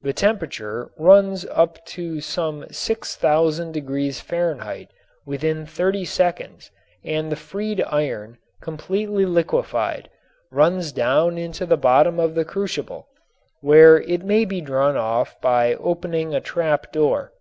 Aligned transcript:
The 0.00 0.14
temperature 0.14 0.92
runs 0.96 1.44
up 1.44 1.84
to 1.92 2.22
some 2.22 2.64
6000 2.70 3.70
degrees 3.70 4.18
Fahrenheit 4.18 4.88
within 5.26 5.66
thirty 5.66 6.06
seconds 6.06 6.70
and 7.04 7.30
the 7.30 7.36
freed 7.36 7.84
iron, 7.86 8.38
completely 8.62 9.26
liquefied, 9.26 10.08
runs 10.50 10.90
down 10.90 11.36
into 11.36 11.66
the 11.66 11.76
bottom 11.76 12.18
of 12.18 12.34
the 12.34 12.46
crucible, 12.46 13.08
where 13.60 14.00
it 14.00 14.22
may 14.24 14.46
be 14.46 14.62
drawn 14.62 14.96
off 14.96 15.38
by 15.42 15.74
opening 15.74 16.34
a 16.34 16.40
trap 16.40 16.90
door. 16.90 17.32